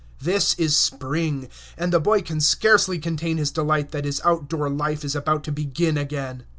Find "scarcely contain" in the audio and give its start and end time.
2.41-3.37